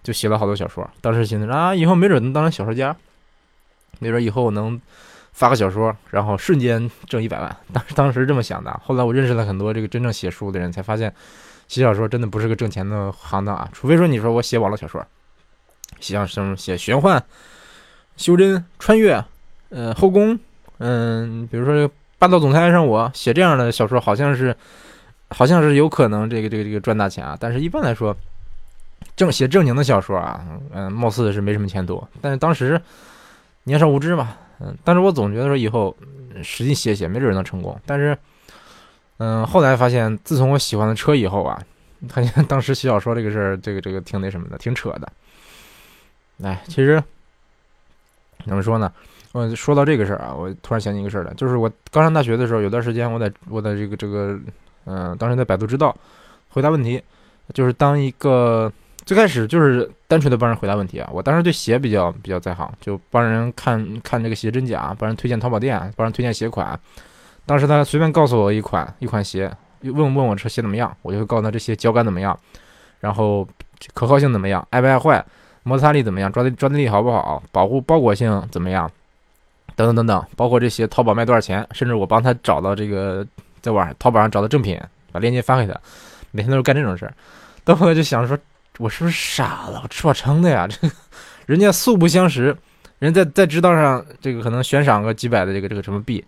[0.10, 2.95] 就写了好多小说，当时寻思啊，以后没准能当成小说家，
[4.00, 4.82] 没准以后能
[5.34, 7.56] 发个小说，然后瞬间挣一百万。
[7.72, 8.72] 当时当时这么想的。
[8.84, 11.13] 后来我认识了很多这个真正写书的人，才发现
[11.67, 13.69] 写小说真的不是个挣钱的行当啊。
[13.72, 15.06] 除非说你说我写网络小说，
[16.00, 17.24] 写什么写玄幻、
[18.17, 19.24] 修真、穿越，
[19.69, 20.39] 呃，后宫，
[20.80, 24.58] 嗯，比如说霸道总裁爱上我，写这样的小说，好像是
[25.30, 27.38] 好像是有可能这个这个这个赚大钱啊。
[27.39, 28.17] 但是一般来说。
[29.19, 32.01] 正写正经的小说啊，嗯，貌似是没什么前途。
[32.21, 32.82] 但是当时
[33.65, 35.93] 年少无知嘛，嗯，但是我总觉得说以后
[36.41, 37.77] 使劲写写，没准能成功。
[37.86, 38.17] 但是，
[39.17, 41.62] 嗯，后来发现，自从我喜欢了车以后啊，
[42.08, 45.12] 发现当时写小说这个事儿，这个这个挺那什么的，挺扯的。
[46.41, 47.03] 哎，其实
[48.45, 48.89] 怎么说呢？
[49.34, 54.39] 我说到这个事儿啊，我突然想起一个事儿来，就是我刚上大学的时候，有段时间我在我在这个这个，
[54.86, 55.93] 嗯，当时在百度知道
[56.51, 57.03] 回答问题，
[57.53, 58.71] 就是当一个。
[59.10, 66.80] 最开始就是单纯的帮人回答问题啊，我当时对鞋比较比较在行，就帮人看看这个鞋真假，帮人推荐淘宝店，帮人推荐鞋款。
[67.43, 72.39] 当时他随便告诉我一款一款鞋，问问我这鞋怎么样，我就会告诉他这鞋脚感怎么样，
[73.00, 73.43] 然后
[73.95, 75.26] 可靠性怎么样，爱不爱坏，
[75.63, 78.88] 摩擦力怎么样，抓地抓地力好不好，保护包裹性怎么样，
[79.76, 83.26] 等等等等，包括这些淘宝卖多少钱，甚至我帮他找到这个
[83.60, 84.80] 在网上淘宝上找到正品，
[85.12, 85.76] 把链接发给他，
[86.30, 87.13] 每天都是干这种事儿。
[87.65, 88.38] 到后来就想说，
[88.80, 89.82] 我是不是傻了？
[89.84, 90.65] 我吃饱撑的呀？
[90.68, 90.94] 这个
[91.46, 92.56] 人家素不相识，
[93.00, 96.24] 人在在知道上这个可能悬赏个几百的这个这个什么币。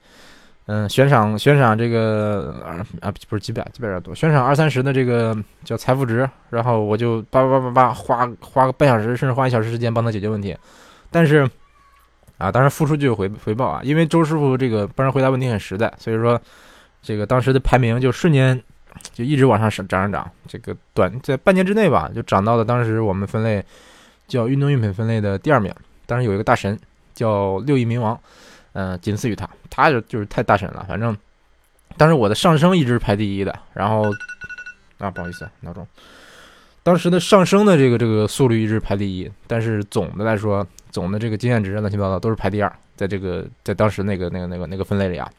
[0.67, 10.55] 嗯，悬赏悬赏这个啊不是几百几百点多，悬赏二三十的这个叫财富值，然后我就叭叭叭叭叭花花个半小时甚至花一小时时间帮他解决问题，
[11.09, 11.49] 但是
[12.37, 16.39] 啊，当然付出就有回回报啊，因为周师傅这个帮人回答问题很实在，所以说
[17.01, 18.61] 这个当时的排名就瞬间
[19.13, 23.63] 就一直往上涨涨涨涨，这个短在半年之内吧，就涨到了当时我们分类
[24.27, 25.73] 叫运动用品分类的第二名，
[26.05, 26.79] 当时有一个大神
[27.13, 28.19] 叫六亿冥王。
[28.73, 30.85] 嗯，仅次于他，他就就是太大神了。
[30.87, 31.13] 反正，
[31.97, 33.53] 当时我的上升一直排第一的。
[33.73, 34.09] 然后，
[34.97, 35.85] 啊，不好意思，闹钟。
[36.81, 45.29] 当时的上升的这个这个速率一直排第一，但是总的来说，总的这个经验值乱七八糟都是排第二，在这个在当时那个那个那个那个分类里啊。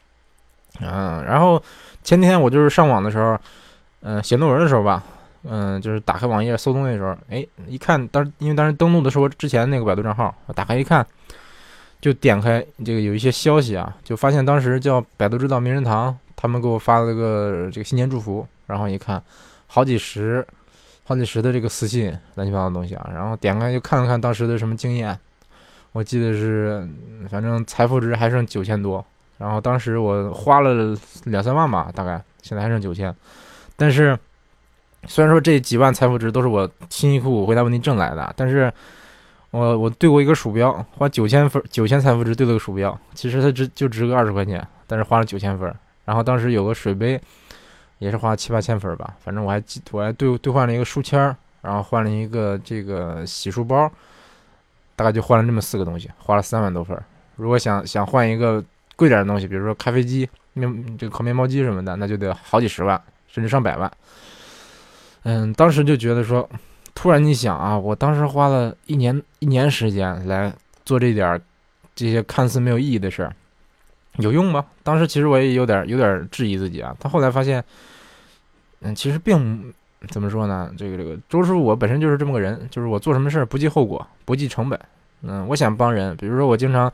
[0.79, 1.59] 嗯，然后
[2.03, 3.37] 前天我就是上网的时候，
[4.01, 5.03] 嗯，写论文的时候吧，
[5.43, 11.05] 嗯，就是打开网页搜东西的时候，哎，一看当因为当时登录的是我之前那个百度账号，我打开一看。
[12.01, 19.23] 就点开这个有一些消息啊，就发现当时叫百度知道名人堂，他们给我发了个这个新年祝福，然后一看，
[19.67, 20.45] 好几十，
[21.05, 25.17] 好几十的这个私信，乱七八糟的东西啊，然后点开就看了看当时的什么经验，
[25.93, 26.85] 我记得是，
[27.29, 29.05] 反正财富值还剩九千多，
[29.43, 33.13] 然后当时我花了两三万吧，大概现在还剩九千，
[33.75, 34.17] 但是
[35.07, 38.71] 虽然说这几万财富值都是我辛辛苦苦回答问题挣来的，但是。
[39.53, 45.71] 我我对过一个鼠标，花九千分九千财富值对了个鼠标，其实它值就值个二十块钱，但是花了九千分。
[46.05, 47.21] 然后当时有个水杯，
[47.99, 53.87] 也是花七八千分吧，反正我还记我还兑兑换了一个书签儿，然后换了一个这个洗漱包，
[54.95, 56.99] 大概就换了这么四个东西，花了三万多分。
[57.35, 58.63] 如果想想换一个
[58.95, 63.91] 贵点的东西，比如说咖啡机、面这个烤面包机什么的，那就得好几十万，甚至上百万。
[65.23, 66.49] 嗯，当时就觉得说。
[66.95, 70.53] 突然你想啊，我当时花了一年一年时间来
[70.85, 71.41] 做这点
[71.95, 73.33] 这些看似没有意义的事儿，
[74.17, 74.63] 有用吗？
[74.83, 76.95] 当时其实我也有点有点质疑自己啊。
[76.99, 77.61] 他后来发现，
[78.81, 79.73] 嗯，其实并
[80.09, 80.71] 怎么说呢？
[80.77, 84.79] 这个这个周师傅我本身就是这么个人，就是我做什么事儿不计后果，不计成本。
[85.23, 86.93] 嗯，我想帮人，比如说我经常，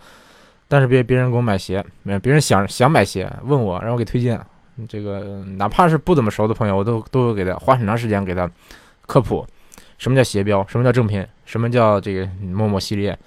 [0.70, 4.40] 但是别别人给我买鞋，没别人想想买鞋问我，让我给推荐，
[4.88, 8.50] 这个哪怕是不怎么熟的朋友，我都都会给他花很长时间给他
[9.06, 9.46] 科普。
[9.98, 10.66] 什么叫鞋标？
[10.70, 11.26] 什么叫正品？
[11.44, 13.18] 什么叫这个某某系列？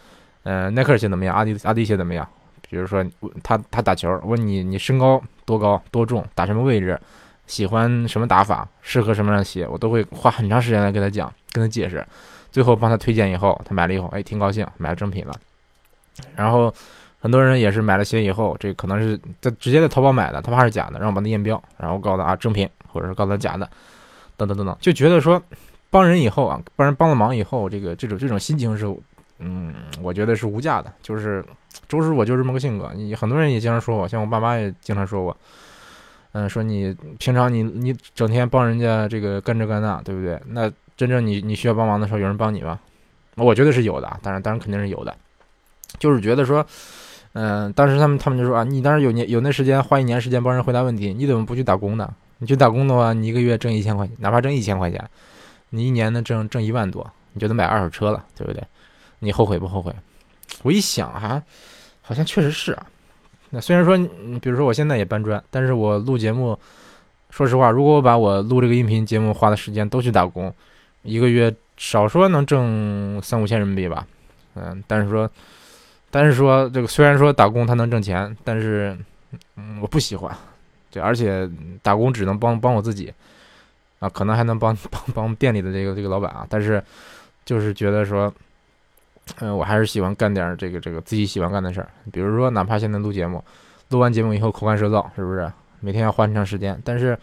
[0.45, 1.37] 呃，耐克鞋怎么样？
[1.37, 2.27] 阿迪阿迪鞋怎么样？
[2.71, 3.05] 比如说
[3.43, 6.99] 他他打球，问你你身高多高多重，打什么位置，
[7.47, 12.03] 喜欢什么打法，适合什么样的鞋，我都会花很长时间来跟他讲，跟他解释，
[12.51, 15.35] 最后帮他推荐以后，他买了以后，哎，挺高兴，买了正品了。
[16.35, 16.73] 然后
[17.23, 23.67] 很多人也是买了鞋以后，这可能是在直接在淘宝买的，他怕是假的，让我帮他验标，然后告诉他啊正品，或者是告诉他假的，
[24.37, 25.41] 等等等等，就觉得说。
[25.93, 28.87] 帮人以后啊，帮人帮了忙以后，这个这种这种心情是，
[29.41, 30.91] 嗯，我觉得是无价的。
[31.03, 31.45] 就是
[31.87, 32.91] 周师傅，我就这么个性格。
[32.95, 35.37] 你很多人也经常说我，像我爸妈也经常说我，
[36.33, 40.41] 嗯，说你平常你你整天帮人家这个干这干那，对不对？
[40.47, 42.81] 那真正你你需要帮忙的时候，有人帮你吗？
[43.37, 45.15] 我觉得是有的，当然当然肯定是有的。
[45.99, 46.65] 就是觉得说，
[47.35, 52.13] 嗯，当时他们他们就说啊，你当时有年有那时间花一年时间帮人回答问题，你怎么不去打工呢？
[52.39, 55.03] 你去打工的话，你一个月挣一千块钱，哪怕挣一千块钱。
[55.71, 58.63] 你一年呢挣挣一万多，你就能买二手车了，对不对？
[59.21, 59.95] 你后悔不后悔？
[60.63, 61.43] 我一想啊，
[62.03, 62.87] 好像确实是啊。
[63.51, 63.97] 那虽然说，
[64.41, 66.59] 比如说我现在也搬砖，但是我录节目，
[67.31, 70.53] 说实话，如果我把我录这个音频节目花的时间都去打工，
[71.03, 74.07] 一个月少说能挣三五千人民币吧。
[74.55, 75.31] 嗯，但是说，
[76.13, 78.97] 但是说这个虽然说打工他能挣钱，但是，
[79.57, 80.33] 嗯，我不喜欢。
[80.91, 81.51] 对，而且
[81.83, 83.13] 打工只能帮帮我自己。
[83.99, 86.83] 啊，可能还能帮 帮帮店里的这个这个老板啊，但是
[87.45, 88.31] 就是觉得说，
[89.39, 91.89] 嗯，我还是喜欢干点这个这个自己喜欢干的事儿。
[92.13, 93.43] 比如说，哪怕现在录节目，
[93.91, 95.51] 录完节目以后口干舌燥，是不是？
[95.81, 96.79] 每天要花很长时间。
[96.85, 97.19] 但是，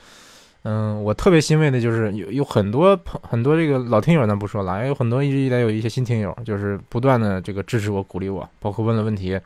[0.64, 9.40] 嗯，我特别欣慰的就是有有很多朋很多这个老听友呢不说了，有很多一直以来有一些新听友，就是不断的这个支持我、鼓励我，包括问了问题，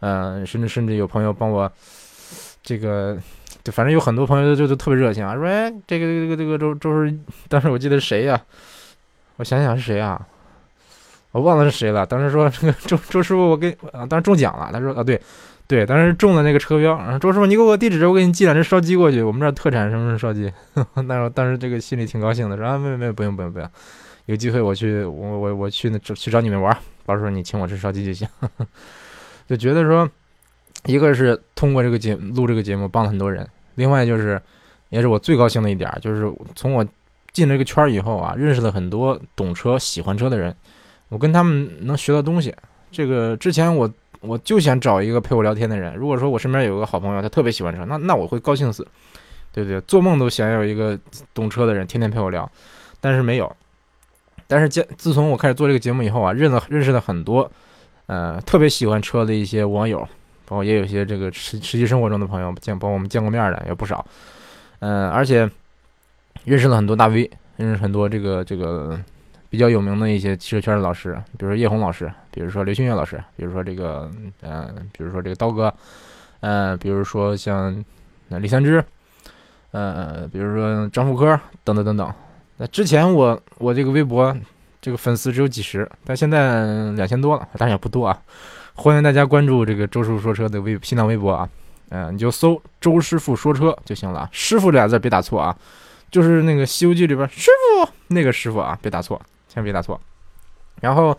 [0.00, 1.70] 嗯，甚至甚至有朋友帮我
[2.62, 3.18] 这个。
[3.62, 7.14] 就反正有很多朋友就就特别热情啊，说哎，这个这个这个周周是，
[7.46, 8.40] 当时我记得是谁呀？
[9.36, 10.26] 我想想是谁啊？
[11.32, 12.06] 我忘了是谁了。
[12.06, 14.70] 当时说这个周周师傅，我给啊，当时中奖了。
[14.72, 15.20] 他说啊，对
[15.70, 16.98] 对，当时中的那个车标。
[16.98, 19.22] 然后周师傅，你给我地址，我给你寄两只烧鸡过去。
[19.22, 20.52] 我们这儿特产什么什么烧鸡。
[21.06, 23.70] 那时候当时这个心里挺高兴的，说啊，没有没有，不用不用不用，
[24.26, 28.26] 有机会我去我我我去那去找你们玩，到时候你请我吃烧鸡就行。
[29.48, 30.10] 就觉得说。
[30.86, 34.40] 一个是通过这个节录这个节目帮了很多人，另外就是
[34.88, 36.82] 也是我最高兴的一点，就是从我
[37.32, 40.56] 进了这个圈以后啊，认识了很多懂车、喜欢车的人，
[41.10, 42.54] 我跟他们能学到东西。
[42.90, 48.86] 这个之前我我就想找一个陪我聊天的人，如果说我身边有个好朋友，他特别喜欢车，那那我会高兴死，
[49.52, 49.80] 对不对？
[49.82, 50.98] 做梦都想有一个
[51.32, 52.50] 懂车的人天天陪我聊，
[53.00, 53.50] 但是没有。
[54.46, 57.50] 但是自自从我开始做这个节目以后啊，认了认识了很多，
[58.06, 60.00] 呃，特别喜欢车的一些网友，
[60.44, 64.04] 包括也有些这个实实际生活中的朋友见，包括我们见过面的也不少，
[64.80, 65.48] 嗯，而且
[66.44, 69.00] 认识了很多大 V，认识很多这个这个
[69.50, 74.08] 比较有名的一些汽车圈的老师，比如说叶红老师，比如说刘星月老师，比如说这个
[74.40, 75.74] 呃，比如说这个刀哥，
[76.38, 77.84] 呃，比如说像
[78.28, 78.82] 那李三枝，
[79.72, 82.10] 呃，比如说张富科等等等等。
[82.58, 84.34] 那之前我我这个微博
[84.80, 88.16] 这个粉丝只有几十，但现在两千多了，当然也不多啊。
[88.74, 91.48] 欢迎大家关注这个周师傅说车的微新浪微博啊，
[91.88, 94.28] 嗯，你就搜周师傅说车就行了。
[94.30, 95.54] 师傅俩字别打错啊，
[96.10, 100.00] 就是那个《西游记》里边师傅那个师傅啊，别打错，千万别打错。
[100.80, 101.18] 然后，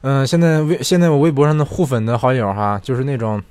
[0.00, 3.42] 嗯，现在微现在我微博上的互粉的好友哈，就是那种，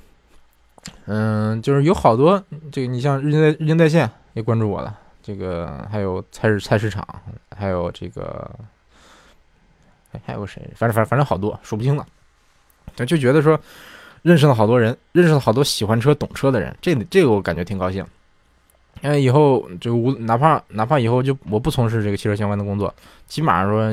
[1.04, 4.98] 嗯，就是有好多这个，你像日经在日经在线也关注我了。
[5.22, 7.06] 这个还有菜市菜市场，
[7.56, 8.50] 还有这个，
[10.24, 10.60] 还有谁？
[10.74, 12.04] 反正反正反正好多，数不清了。
[13.06, 13.58] 就觉得说，
[14.22, 18.04] 认识了好多人，认识了好多喜欢车、懂车的人，这这个我感觉挺高兴。
[19.00, 22.94] 因为以后就无哪怕哪怕以后就我不从事这个汽车相关的工作，
[23.26, 23.90] 起码说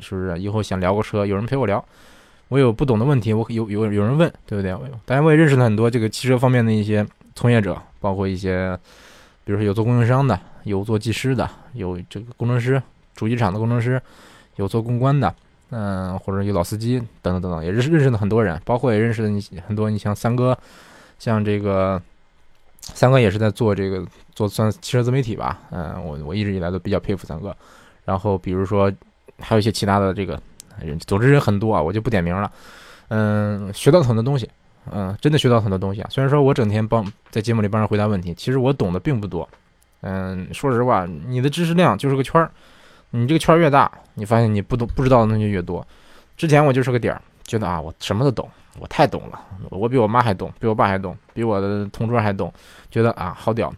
[0.00, 1.84] 是不是以后想聊个车，有人陪我聊，
[2.48, 4.72] 我有不懂的问题，我有有有人问，对不对？
[5.04, 8.76] 当然我也认识了很多这个汽车方面的一些从业者，包括一些，
[9.44, 10.38] 比如说有做供应商的。
[10.64, 12.82] 有做技师的，有这个工程师，
[13.14, 13.98] 主机厂的工程师，
[14.56, 15.34] 有做公关的，
[15.70, 20.58] 嗯，或者有老司机等等等等，也认识认识了很多人，包括也认识了你很多，你像三哥，
[21.18, 22.02] 像这个
[22.82, 24.04] 三哥也是在做这个
[24.38, 27.54] 做算汽车自媒体吧，嗯，我我一直以来都比较佩服三哥。
[28.04, 28.92] 然后比如说
[29.40, 30.40] 还有一些其他的这个
[30.80, 32.48] 人，总之人很多啊，我就不点名了。
[33.08, 34.48] 嗯，学到很多东西，
[34.92, 36.08] 嗯，真的学到很多东西啊。
[36.08, 39.48] 虽然说我整天帮在节目里帮人回答问题，其实我懂得并不多。
[40.02, 42.48] 嗯，说实话，你的知识量就是个圈儿，
[43.10, 45.84] 你这个圈儿越大，你发现你不懂不知道的东西越多。
[46.36, 48.48] 之前我就是个点儿，觉得啊，我什么都懂，
[48.78, 52.52] 我太懂了，我比我妈还懂，比我爸还懂，比我的同桌还懂，
[52.88, 53.74] 觉得啊好屌。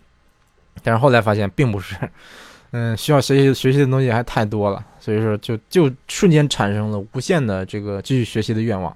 [0.83, 1.97] 但是后来发现并不是，
[2.73, 8.95] 嗯，需要学习学习的东西还太多了，所以说就就瞬间产生了无限的这个继续学习的愿望。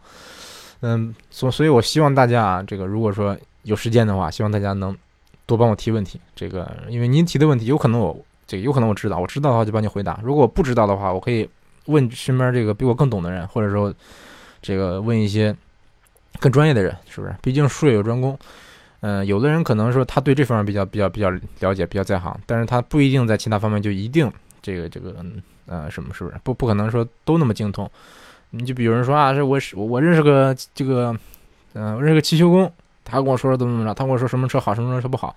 [0.80, 4.96] 嗯，所所以，我希望大家啊，这个如果说有时间的话，希望大家能。
[5.46, 10.18] 多帮我提问题，这个因为您提的问题有可能我这个有可能我知道，我知道的话就帮你回答。
[10.22, 11.46] 如果不知道的话，我可以
[11.84, 13.92] 问身边这个比我更懂的人，或者说
[14.62, 15.54] 这个问一些
[16.40, 17.34] 更专业的人，是不是？
[17.42, 18.38] 毕竟术业有专攻。
[19.06, 21.28] 嗯，有的人可能说他对这方面比较比较比较
[21.60, 25.14] 了解，比较在行，但是他不一定在其他方面就一定这个这个
[25.66, 26.36] 呃什么，是不是？
[26.42, 27.90] 不不可能说都那么精通。
[28.48, 31.14] 你就比如说啊，是我是我认识个这个
[31.74, 32.72] 嗯，我认识个汽修工。
[33.04, 35.36] 他跟我说说怎么怎么着，他跟我说什么车好，什么车不好。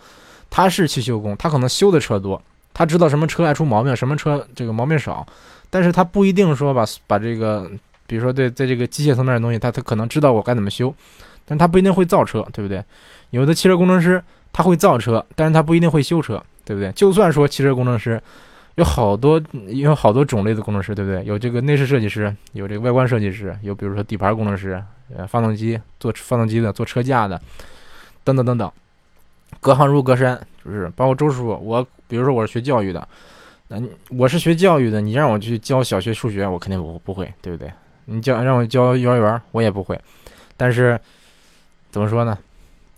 [0.49, 2.41] 他是汽修工，他可能修的车多，
[2.73, 5.27] 他知道什么车爱出毛病，什么车这个毛病少。
[5.69, 7.69] 但是他不一定说把把这个，
[8.05, 10.95] 比如说对在这个机械层面的东西，他他可能知道我该怎么修，
[11.47, 12.83] 但他不一定会造车，对不对？
[13.31, 16.91] 有的汽车工程师他会造车，但是他不一定会修车，对不对？
[16.91, 18.21] 就算说汽车工程师
[18.75, 21.25] 有好多有好多种类的工程师，对不对？
[21.25, 24.83] 有这个内饰设计师，有这个外观设计师，有比如说底盘工程师。
[25.15, 27.41] 呃，发动机做发动机的，做车架的，
[28.25, 28.69] 等等等等，
[29.61, 33.07] 隔行如隔山，就是包括周师傅，我比如说我是学教育的，
[33.69, 37.71] 那我是学教育的，你让我去教小学数学，我肯定不不会，对不对？
[38.03, 39.97] 你教让我教幼儿园，我也不会。
[40.57, 40.99] 但是
[41.97, 42.37] 怎么说呢？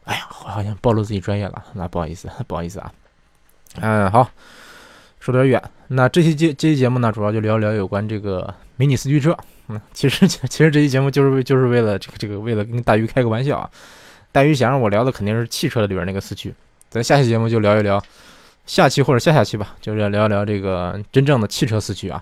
[0.04, 2.92] 哎呀，我好像暴露自己专业了，那不好意思，不好意思啊。
[3.80, 4.30] 嗯，好，
[5.22, 5.64] 说点远。
[5.88, 9.34] 那这期节这期节目呢，主要就聊聊有关这个迷你四驱车。
[9.70, 13.70] 嗯，其实 其实这期节目就是为就是为了这个这个为了跟大鱼开个玩笑啊。
[14.34, 16.54] 大鱼想让我聊的肯定是汽车里边那个四驱，
[16.90, 18.04] 咱下期节目就聊一聊，
[18.66, 22.22] 下期或者下下期吧，就是聊一聊这个真正的汽车四驱啊。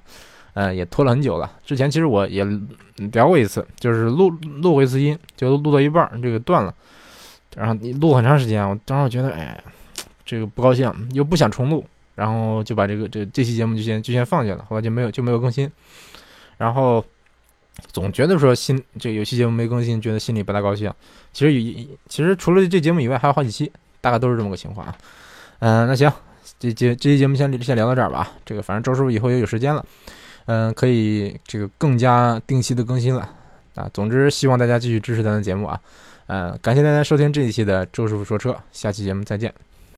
[0.60, 1.52] 嗯，也拖了很久了。
[1.64, 2.44] 之前其实我也
[3.14, 4.30] 聊过一次，就是录
[4.62, 6.74] 录过一次音，就录到一半这个断了，
[7.56, 9.64] 然后你录很长时间，我当时觉得哎，
[10.26, 11.86] 这个不高兴，又不想重录，
[12.16, 15.72] 然后就把这个这这期节目就先就先放下了，后来就没有就没有更新，
[16.58, 17.06] 然后。
[17.92, 20.92] 总觉得说心这有期节目没更新，觉得心里不大高兴。
[21.32, 24.96] 其实有，其实除了这节目以外，还有好几期，大概都是这么个情况啊。
[25.60, 26.12] 嗯，那行，
[26.58, 28.32] 这节这期节目先先聊到这儿吧。
[28.44, 29.86] 这个反正周师傅以后也有时间了，
[30.48, 33.30] 嗯，可以这个更加定期的更新了。
[33.76, 33.90] 啊。
[33.94, 35.80] 总之，希望大家继续支持咱的节目啊。
[36.26, 39.54] 嗯，感谢大家收听这一期的周师傅说车，下期节目再见。